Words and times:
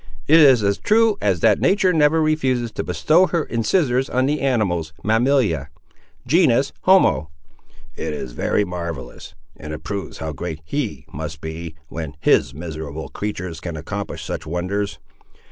"It 0.27 0.39
is 0.39 0.63
as 0.63 0.79
true 0.79 1.15
as 1.21 1.41
that 1.41 1.59
nature 1.59 1.93
never 1.93 2.23
refuses 2.23 2.71
to 2.71 2.83
bestow 2.83 3.27
her 3.27 3.45
incisores 3.45 4.09
on 4.11 4.25
the 4.25 4.41
animals, 4.41 4.93
mammalia; 5.03 5.69
genus, 6.25 6.73
homo—" 6.85 7.29
"It 7.95 8.11
is 8.11 8.31
very 8.31 8.65
marvellous! 8.65 9.35
and 9.55 9.73
it 9.73 9.83
proves 9.83 10.17
how 10.17 10.31
great 10.33 10.61
He 10.65 11.05
must 11.13 11.39
be, 11.39 11.75
when 11.87 12.15
His 12.19 12.51
miserable 12.51 13.09
creatur's 13.09 13.59
can 13.59 13.77
accomplish 13.77 14.25
such 14.25 14.47
wonders! 14.47 14.97